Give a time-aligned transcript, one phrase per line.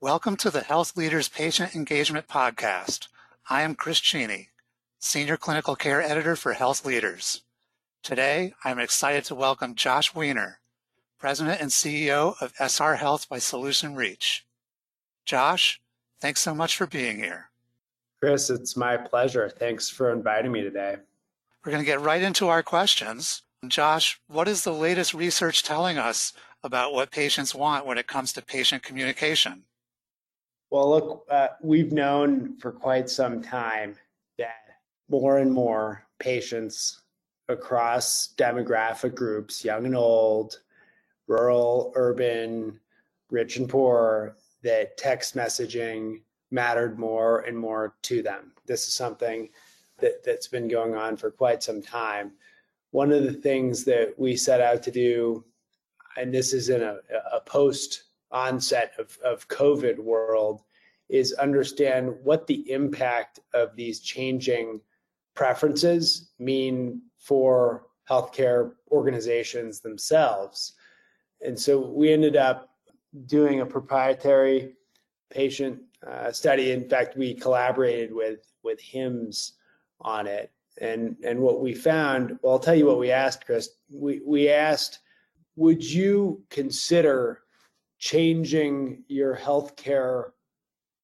[0.00, 3.08] Welcome to the Health Leaders Patient Engagement Podcast.
[3.50, 4.50] I am Chris Cheney,
[5.00, 7.42] Senior Clinical Care Editor for Health Leaders.
[8.04, 10.60] Today, I'm excited to welcome Josh Weiner,
[11.18, 14.46] President and CEO of SR Health by Solution Reach.
[15.24, 15.80] Josh,
[16.20, 17.50] thanks so much for being here.
[18.20, 19.48] Chris, it's my pleasure.
[19.48, 20.98] Thanks for inviting me today.
[21.64, 23.42] We're going to get right into our questions.
[23.66, 28.32] Josh, what is the latest research telling us about what patients want when it comes
[28.34, 29.64] to patient communication?
[30.70, 33.96] Well, look, uh, we've known for quite some time
[34.36, 34.76] that
[35.08, 37.02] more and more patients
[37.48, 40.60] across demographic groups, young and old,
[41.26, 42.78] rural, urban,
[43.30, 46.20] rich and poor, that text messaging
[46.50, 48.52] mattered more and more to them.
[48.66, 49.48] This is something
[49.98, 52.32] that, that's been going on for quite some time.
[52.90, 55.44] One of the things that we set out to do,
[56.16, 56.98] and this is in a,
[57.32, 60.62] a post onset of, of COVID world,
[61.08, 64.80] is understand what the impact of these changing
[65.34, 70.74] preferences mean for healthcare organizations themselves.
[71.40, 72.70] And so we ended up
[73.26, 74.74] doing a proprietary
[75.30, 76.72] patient uh, study.
[76.72, 79.52] In fact, we collaborated with with HIMSS
[80.00, 80.52] on it.
[80.80, 83.70] And and what we found, well, I'll tell you what we asked, Chris.
[83.90, 85.00] We we asked,
[85.56, 87.42] would you consider
[87.98, 90.30] changing your healthcare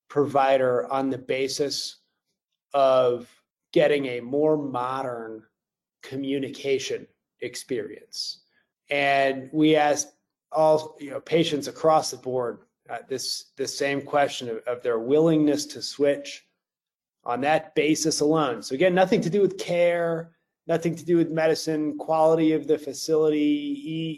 [0.08, 1.96] provider on the basis
[2.72, 3.28] of
[3.72, 5.42] getting a more modern
[6.02, 7.06] communication
[7.40, 8.42] experience?
[8.90, 10.14] And we asked
[10.52, 14.98] all you know patients across the board uh, this this same question of, of their
[14.98, 16.46] willingness to switch
[17.24, 18.62] on that basis alone.
[18.62, 20.32] So again, nothing to do with care,
[20.66, 23.40] nothing to do with medicine, quality of the facility,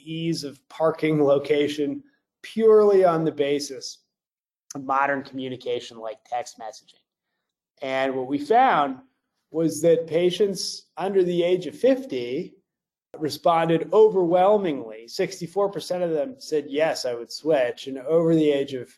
[0.05, 2.03] ease of parking location,
[2.53, 3.99] purely on the basis
[4.75, 7.01] of modern communication like text messaging.
[7.83, 8.99] And what we found
[9.51, 12.55] was that patients under the age of 50
[13.19, 15.07] responded overwhelmingly.
[15.09, 17.87] 64% of them said, yes, I would switch.
[17.87, 18.91] And over the age of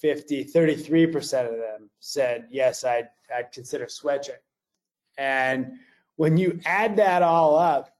[0.00, 4.34] 50, 33% of them said, yes, I'd, I'd consider switching.
[5.18, 5.74] And
[6.16, 7.90] when you add that all up,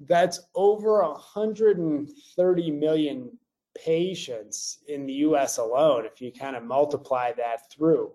[0.00, 3.38] that's over 130 million
[3.84, 8.12] patients in the US alone, if you kind of multiply that through,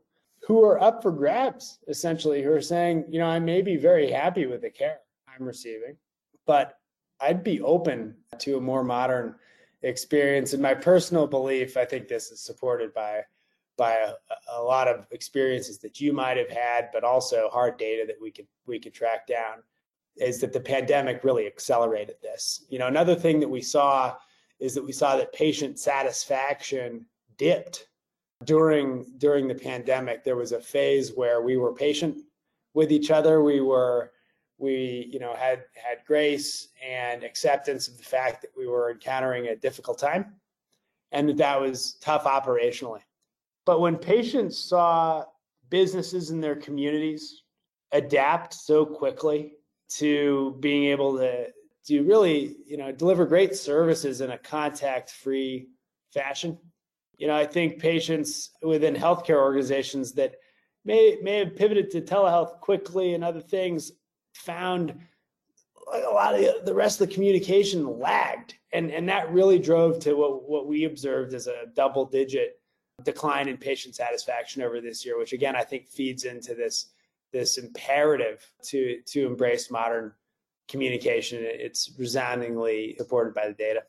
[0.47, 4.11] who are up for grabs, essentially, who are saying, you know, I may be very
[4.11, 5.97] happy with the care I'm receiving,
[6.45, 6.77] but
[7.19, 9.35] I'd be open to a more modern
[9.81, 10.53] experience.
[10.53, 13.23] And my personal belief, I think this is supported by
[13.77, 14.13] by a,
[14.53, 18.31] a, lot of experiences that you might have had, but also hard data that we
[18.31, 19.63] could we could track down,
[20.15, 22.65] is that the pandemic really accelerated this.
[22.69, 24.15] You know, another thing that we saw
[24.59, 27.05] is that we saw that patient satisfaction
[27.37, 27.87] dipped
[28.43, 30.23] during during the pandemic.
[30.23, 32.21] There was a phase where we were patient
[32.73, 33.41] with each other.
[33.41, 34.11] We were
[34.57, 39.47] we you know had had grace and acceptance of the fact that we were encountering
[39.47, 40.33] a difficult time
[41.11, 43.01] and that that was tough operationally
[43.65, 45.23] but when patients saw
[45.69, 47.43] businesses in their communities
[47.91, 49.53] adapt so quickly
[49.89, 51.47] to being able to
[51.87, 55.67] to really you know deliver great services in a contact free
[56.13, 56.57] fashion?
[57.17, 60.35] You know i think patients within healthcare organizations that
[60.83, 63.91] may may have pivoted to telehealth quickly and other things
[64.33, 64.93] found
[65.93, 68.55] a lot of the rest of the communication lagged.
[68.73, 72.59] And and that really drove to what what we observed as a double digit
[73.03, 76.91] decline in patient satisfaction over this year which again i think feeds into this
[77.33, 80.13] this imperative to to embrace modern
[80.67, 83.83] communication it's resoundingly supported by the data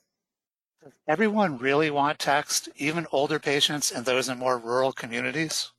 [1.08, 5.72] everyone really want text even older patients and those in more rural communities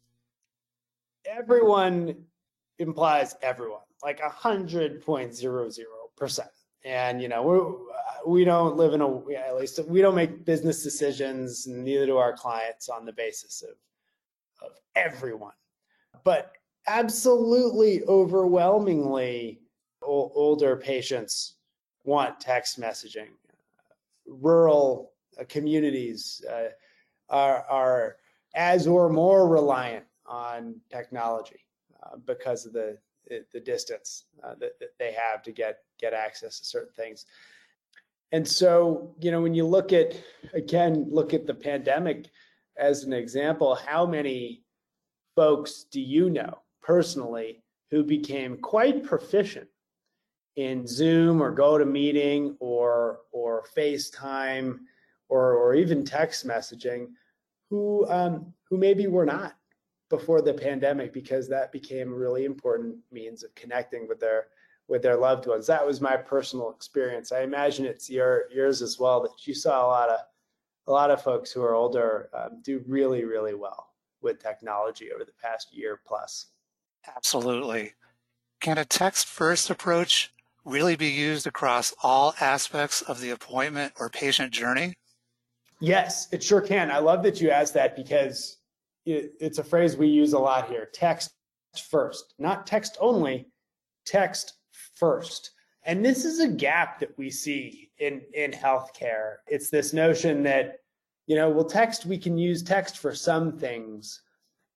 [1.26, 2.16] everyone
[2.80, 6.50] implies everyone like a hundred point zero zero percent.
[6.86, 7.44] And you know,
[8.26, 12.18] we we don't live in a at least we don't make business decisions, neither do
[12.18, 13.76] our clients on the basis of
[14.68, 15.54] of everyone.
[16.24, 16.54] But
[16.88, 19.62] absolutely, overwhelmingly,
[20.08, 21.56] o- older patients
[22.04, 23.30] want text messaging.
[24.26, 26.70] Rural uh, communities uh,
[27.30, 28.18] are are
[28.56, 31.60] as or more reliant on technology
[32.04, 32.98] uh, because of the
[33.52, 37.26] the distance uh, that, that, they have to get get access to certain things.
[38.32, 40.22] And so, you know, when you look at
[40.54, 42.30] again, look at the pandemic
[42.78, 44.64] as an example, how many
[45.36, 49.68] folks do you know personally who became quite proficient
[50.58, 54.80] in Zoom or GoToMeeting or or FaceTime
[55.30, 57.08] or or even text messaging,
[57.70, 59.56] who um, who maybe were not
[60.10, 64.48] before the pandemic because that became a really important means of connecting with their
[64.88, 65.68] with their loved ones.
[65.68, 67.32] That was my personal experience.
[67.32, 70.20] I imagine it's your yours as well that you saw a lot of
[70.88, 73.90] a lot of folks who are older um, do really really well
[74.22, 76.48] with technology over the past year plus.
[77.16, 77.94] Absolutely.
[78.60, 80.34] Can a text first approach
[80.68, 84.94] really be used across all aspects of the appointment or patient journey?
[85.80, 86.92] Yes, it sure can.
[86.92, 88.58] I love that you asked that because
[89.06, 91.32] it, it's a phrase we use a lot here text
[91.90, 93.48] first, not text only,
[94.06, 94.54] text
[94.96, 95.52] first.
[95.84, 99.36] And this is a gap that we see in, in healthcare.
[99.48, 100.80] It's this notion that,
[101.28, 104.22] you know, well, text, we can use text for some things,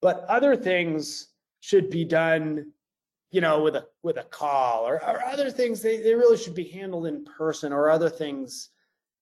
[0.01, 1.27] but other things
[1.59, 2.71] should be done,
[3.31, 6.55] you know, with a with a call or, or other things they, they really should
[6.55, 8.69] be handled in person or other things,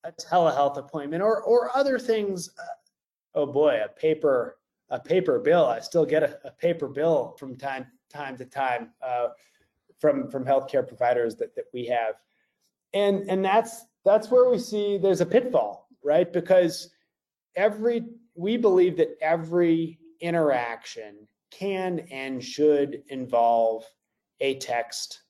[0.04, 2.50] a telehealth appointment or or other things.
[2.60, 4.58] Uh, oh boy, a paper
[4.90, 5.66] a paper bill.
[5.66, 8.90] I still get a, a paper bill from time time to time.
[9.02, 9.30] Uh,
[10.00, 12.16] from from healthcare providers that, that we have
[12.94, 16.90] and and that's that's where we see there's a pitfall right because
[17.56, 18.06] every
[18.36, 23.84] we believe that every interaction can and should involve
[24.42, 25.22] a text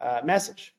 [0.00, 0.74] uh, message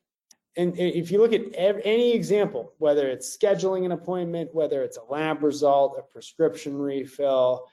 [0.56, 5.12] and if you look at any example whether it's scheduling an appointment whether it's a
[5.12, 7.66] lab result a prescription refill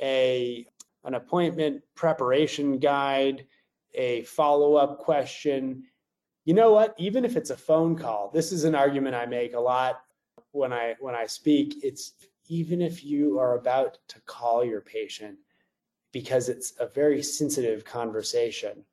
[0.00, 0.66] a
[1.04, 3.46] an appointment preparation guide
[3.96, 5.84] a follow up question.
[6.44, 6.94] You know what?
[6.98, 10.02] Even if it's a phone call, this is an argument I make a lot
[10.52, 11.76] when I when I speak.
[11.82, 12.12] It's
[12.48, 15.38] even if you are about to call your patient
[16.12, 18.84] because it's a very sensitive conversation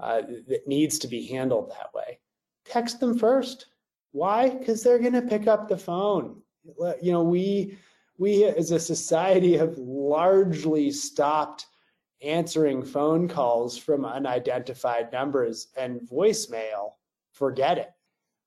[0.00, 2.18] uh, that needs to be handled that way.
[2.64, 3.66] Text them first.
[4.12, 4.50] Why?
[4.50, 6.40] Because they're going to pick up the phone.
[7.00, 7.78] You know, we
[8.18, 11.66] we as a society have largely stopped
[12.20, 16.92] answering phone calls from unidentified numbers and voicemail,
[17.32, 17.90] forget it.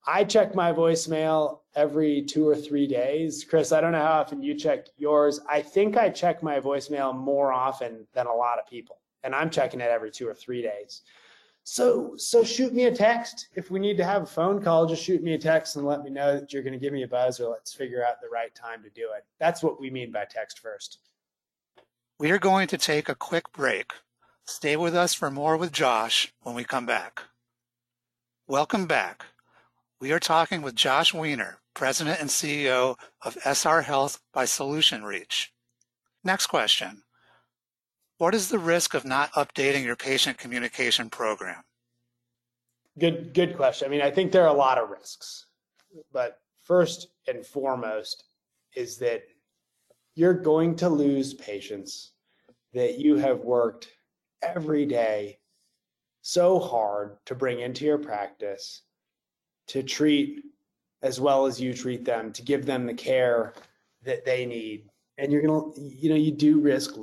[0.05, 3.45] I check my voicemail every two or three days.
[3.47, 5.39] Chris, I don't know how often you check yours.
[5.47, 9.49] I think I check my voicemail more often than a lot of people, and I'm
[9.49, 11.03] checking it every two or three days.
[11.63, 13.49] So, so shoot me a text.
[13.55, 16.03] If we need to have a phone call, just shoot me a text and let
[16.03, 18.29] me know that you're going to give me a buzz or let's figure out the
[18.29, 19.25] right time to do it.
[19.39, 20.99] That's what we mean by text first.
[22.19, 23.93] We are going to take a quick break.
[24.45, 27.21] Stay with us for more with Josh when we come back.
[28.47, 29.25] Welcome back.
[29.99, 35.53] We are talking with Josh Weiner, President and CEO of SR Health by Solution Reach.
[36.23, 37.03] Next question.
[38.21, 41.63] What is the risk of not updating your patient communication program?
[42.99, 43.87] Good, good question.
[43.87, 45.47] I mean, I think there are a lot of risks,
[46.13, 48.25] but first and foremost
[48.75, 49.23] is that
[50.13, 52.11] you're going to lose patients
[52.75, 53.87] that you have worked
[54.43, 55.39] every day
[56.21, 58.83] so hard to bring into your practice
[59.69, 60.43] to treat
[61.01, 63.55] as well as you treat them to give them the care
[64.03, 66.93] that they need and you're going to you know you do risk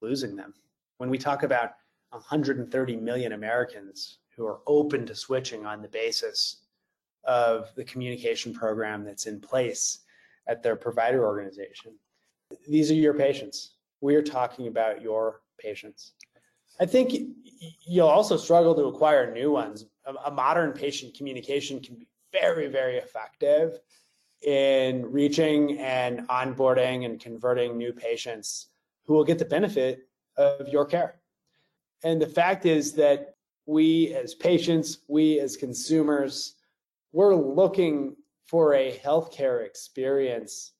[0.00, 0.54] losing them
[1.02, 1.72] when we talk about
[2.10, 6.62] 130 million americans who are open to switching on the basis
[7.24, 10.00] of the communication program that's in place
[10.46, 11.92] at their provider organization
[12.68, 13.76] these are your patients.
[14.00, 16.12] We are talking about your patients.
[16.80, 17.12] I think
[17.86, 19.86] you'll also struggle to acquire new ones.
[20.24, 23.78] A, modern patient communication can be very, very effective
[24.42, 28.68] in reaching and onboarding and converting new patients
[29.04, 31.16] who will get the benefit of your care.
[32.04, 33.36] And the fact is that
[33.66, 36.54] we as patients, we as consumers,
[37.12, 40.72] we're looking for a healthcare experience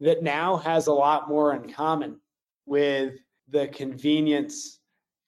[0.00, 2.18] that now has a lot more in common
[2.66, 3.14] with
[3.48, 4.78] the convenience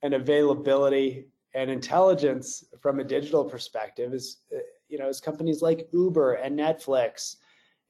[0.02, 5.88] and availability and intelligence from a digital perspective is uh, you know as companies like
[5.92, 7.36] uber and netflix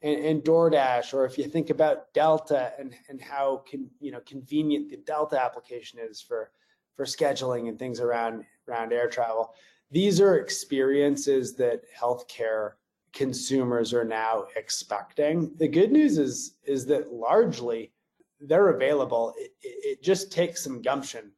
[0.03, 4.21] and, and DoorDash, or if you think about Delta and, and how can, you know
[4.21, 6.51] convenient the Delta application is for
[6.97, 9.55] for scheduling and things around around air travel.
[9.91, 12.73] These are experiences that healthcare
[13.13, 15.53] consumers are now expecting.
[15.57, 17.93] The good news is is that largely
[18.41, 19.35] they're available.
[19.39, 21.33] It, it just takes some gumption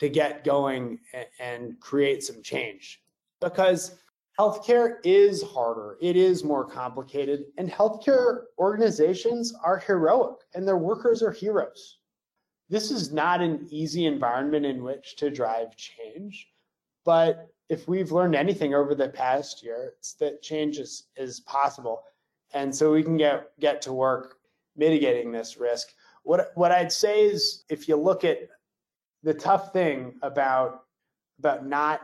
[0.00, 0.98] to get going
[1.40, 3.02] and create some change
[3.40, 3.96] because
[4.38, 5.96] healthcare is harder.
[6.00, 11.98] It is more complicated and healthcare organizations are heroic and their workers are heroes.
[12.68, 16.48] This is not an easy environment in which to drive change,
[17.04, 22.02] but if we've learned anything over the past year, it's that change is, is possible.
[22.54, 24.38] And so we can get, get to work
[24.76, 25.88] mitigating this risk.
[26.22, 28.38] What what I'd say is if you look at
[29.22, 30.84] the tough thing about
[31.38, 32.02] about not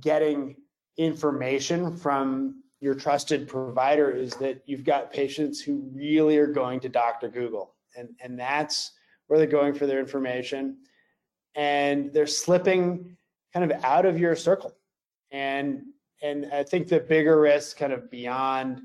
[0.00, 0.56] getting
[0.96, 6.88] information from your trusted provider is that you've got patients who really are going to
[6.88, 7.28] Dr.
[7.28, 8.92] Google and and that's
[9.26, 10.76] where they're going for their information
[11.54, 13.16] and they're slipping
[13.52, 14.74] kind of out of your circle
[15.30, 15.82] and
[16.22, 18.82] and I think the bigger risk kind of beyond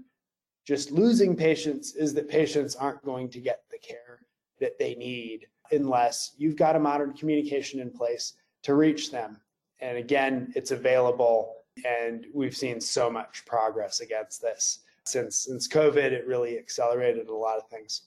[0.66, 4.20] just losing patients is that patients aren't going to get the care
[4.60, 9.40] that they need unless you've got a modern communication in place to reach them.
[9.80, 11.56] And again, it's available
[11.86, 17.36] and we've seen so much progress against this since since COVID it really accelerated a
[17.36, 18.04] lot of things.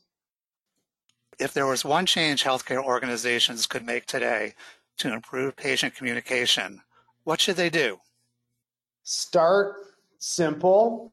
[1.38, 4.54] If there was one change healthcare organizations could make today
[4.98, 6.80] to improve patient communication,
[7.24, 7.98] what should they do?
[9.02, 9.76] Start
[10.18, 11.12] simple.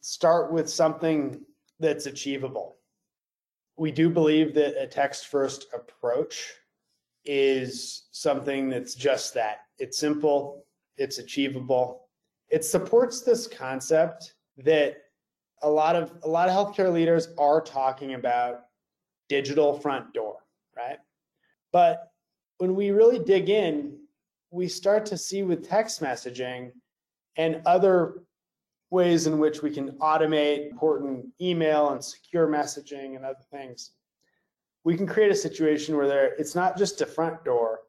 [0.00, 1.40] Start with something
[1.80, 2.76] that's achievable.
[3.76, 6.52] We do believe that a text first approach
[7.24, 9.62] is something that's just that.
[9.78, 10.64] It's simple,
[10.96, 12.08] it's achievable.
[12.48, 14.96] It supports this concept that
[15.62, 18.66] a lot of a lot of healthcare leaders are talking about
[19.28, 20.36] digital front door,
[20.76, 20.98] right?
[21.72, 22.10] But
[22.58, 23.98] when we really dig in,
[24.50, 26.70] we start to see with text messaging
[27.36, 28.22] and other
[28.90, 33.92] ways in which we can automate important email and secure messaging and other things.
[34.84, 37.80] We can create a situation where there it's not just a front door,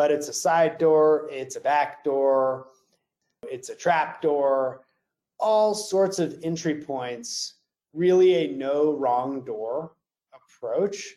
[0.00, 2.68] but it's a side door, it's a back door,
[3.42, 4.80] it's a trap door,
[5.38, 7.56] all sorts of entry points.
[7.92, 9.92] Really, a no wrong door
[10.32, 11.16] approach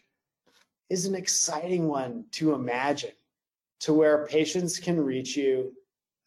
[0.90, 3.13] is an exciting one to imagine
[3.80, 5.72] to where patients can reach you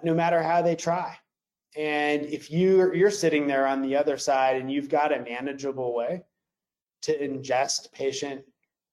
[0.03, 1.15] no matter how they try.
[1.77, 5.95] And if you you're sitting there on the other side and you've got a manageable
[5.95, 6.23] way
[7.03, 8.43] to ingest patient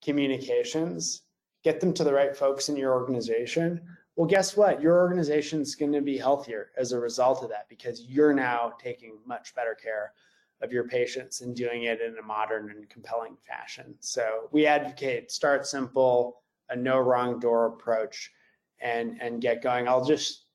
[0.03, 1.22] communications,
[1.63, 3.81] get them to the right folks in your organization,
[4.15, 4.81] well, guess what?
[4.81, 8.73] Your organization is going to be healthier as a result of that because you're now
[8.79, 10.13] taking much better care
[10.61, 13.95] of your patients and doing it in a modern and compelling fashion.
[13.99, 18.31] So we advocate start simple, a no wrong door approach,
[18.79, 19.87] and and get going.
[19.87, 20.45] I'll just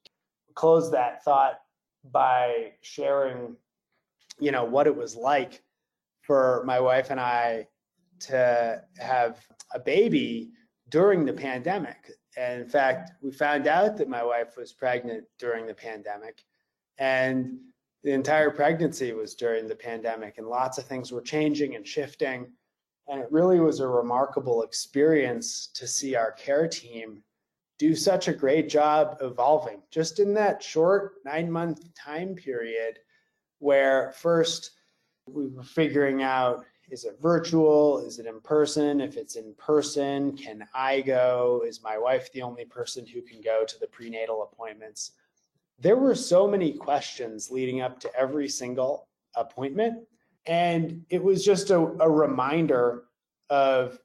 [0.54, 1.60] close that thought
[2.12, 3.56] by sharing,
[4.38, 5.62] you know, what it was like
[6.22, 7.66] for my wife and I
[8.20, 9.38] to have
[9.74, 10.52] a baby
[10.90, 12.10] during the pandemic.
[12.36, 16.44] And in fact, we found out that my wife was pregnant during the pandemic.
[16.98, 17.58] And
[18.04, 22.46] the entire pregnancy was during the pandemic, and lots of things were changing and shifting.
[23.08, 27.22] And it really was a remarkable experience to see our care team
[27.78, 32.98] do such a great job evolving just in that short nine month time period
[33.60, 34.72] where first
[35.26, 37.98] we were figuring out is it virtual?
[37.98, 39.00] Is it in person?
[39.00, 41.62] If it's in person can i go?
[41.66, 45.12] Is my wife the only person who can go to the prenatal appointments?
[45.78, 50.06] There were so many questions leading up to every single appointment
[50.46, 53.04] and it was just a, a reminder
[53.50, 53.98] of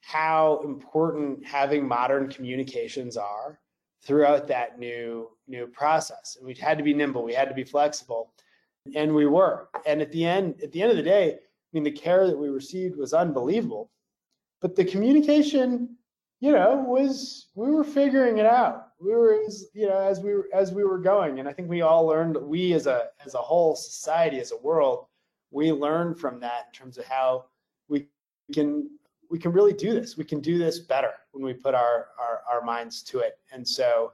[0.00, 3.60] how important having modern communications are
[4.02, 6.36] throughout that new new process.
[6.36, 8.32] And we had to be nimble, we had to be flexible,
[8.94, 9.68] and we were.
[9.86, 11.38] And at the end, at the end of the day,
[11.72, 13.90] mean, the care that we received was unbelievable,
[14.60, 15.96] but the communication,
[16.40, 18.88] you know, was we were figuring it out.
[19.00, 21.82] We were, you know, as we were as we were going, and I think we
[21.82, 22.36] all learned.
[22.36, 25.06] We as a as a whole society, as a world,
[25.50, 27.46] we learned from that in terms of how
[27.88, 28.08] we
[28.52, 28.90] can
[29.30, 30.16] we can really do this.
[30.16, 33.38] We can do this better when we put our, our, our minds to it.
[33.52, 34.12] And so,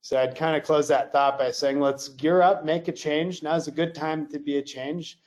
[0.00, 3.42] so I'd kind of close that thought by saying, let's gear up, make a change.
[3.42, 5.18] Now is a good time to be a change,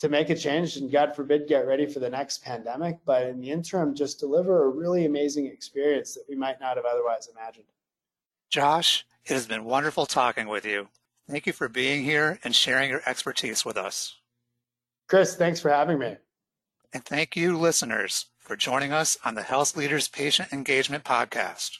[0.00, 2.98] to make a change, and God forbid, get ready for the next pandemic.
[3.04, 6.86] But in the interim, just deliver a really amazing experience that we might not have
[6.86, 7.66] otherwise imagined.
[8.48, 10.88] Josh, it has been wonderful talking with you.
[11.28, 14.14] Thank you for being here and sharing your expertise with us.
[15.08, 16.16] Chris, thanks for having me.
[16.92, 21.78] And thank you, listeners, for joining us on the Health Leaders Patient Engagement Podcast.